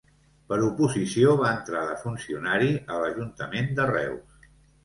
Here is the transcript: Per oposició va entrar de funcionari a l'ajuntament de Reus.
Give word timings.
Per 0.51 0.57
oposició 0.67 1.35
va 1.41 1.51
entrar 1.57 1.83
de 1.91 1.99
funcionari 2.05 2.73
a 2.95 2.99
l'ajuntament 3.05 3.73
de 3.83 3.87
Reus. 3.93 4.53